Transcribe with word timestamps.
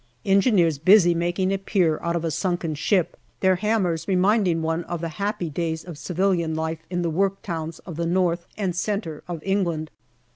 Engineers 0.25 0.79
busy 0.79 1.13
making 1.13 1.53
a 1.53 1.59
pier 1.59 1.99
out 2.01 2.15
of 2.15 2.25
a 2.25 2.31
sunken 2.31 2.73
ship, 2.73 3.15
their 3.41 3.57
hammers 3.57 4.07
reminding 4.07 4.63
one 4.63 4.83
of 4.85 4.99
the 4.99 5.09
happy 5.21 5.47
days 5.47 5.83
of 5.83 5.95
civilian 5.95 6.55
life 6.55 6.79
in 6.89 7.03
the 7.03 7.09
work 7.11 7.43
towns 7.43 7.77
of 7.85 7.97
the 7.97 8.07
North 8.07 8.47
and 8.57 8.75
Centre 8.75 9.21
of 9.27 9.39
England. 9.43 9.91